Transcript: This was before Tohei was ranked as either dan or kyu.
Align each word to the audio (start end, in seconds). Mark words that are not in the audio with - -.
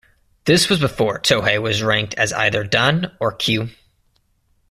This 0.45 0.67
was 0.67 0.79
before 0.79 1.19
Tohei 1.19 1.61
was 1.61 1.83
ranked 1.83 2.15
as 2.15 2.33
either 2.33 2.63
dan 2.63 3.15
or 3.19 3.31
kyu. 3.35 3.69